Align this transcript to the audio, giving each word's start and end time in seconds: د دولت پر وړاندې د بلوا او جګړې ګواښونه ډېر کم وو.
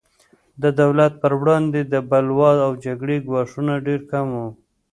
د 0.61 0.63
دولت 0.81 1.11
پر 1.21 1.31
وړاندې 1.41 1.81
د 1.93 1.95
بلوا 2.09 2.51
او 2.65 2.71
جګړې 2.85 3.17
ګواښونه 3.27 3.73
ډېر 3.87 4.01
کم 4.11 4.27
وو. 4.35 4.47